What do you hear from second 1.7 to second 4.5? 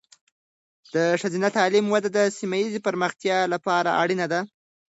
وده د سیمه ایزې پرمختیا لپاره اړینه ده.